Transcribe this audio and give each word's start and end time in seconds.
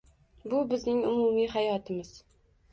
bu 0.53 0.61
bizning 0.71 1.05
umumiy 1.11 1.47
hayotimiz 1.55 2.13